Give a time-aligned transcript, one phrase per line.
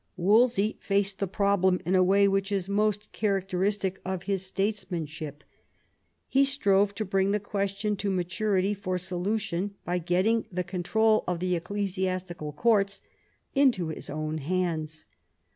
[0.17, 5.43] Wolsey faced the problem in a way which is most characteristic of his statesmanship.
[6.27, 11.39] He strove to bring the question to maturity for solution by getting the control of
[11.39, 13.03] the ecclesiastical courts
[13.53, 15.05] into his own hands.